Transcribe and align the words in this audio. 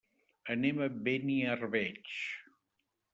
Anem 0.53 0.79
a 0.85 0.87
Beniarbeig. 1.09 2.15